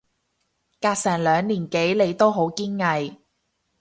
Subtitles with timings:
[0.81, 3.21] 隔成兩年幾你都好堅毅